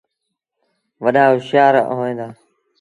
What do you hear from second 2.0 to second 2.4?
دآ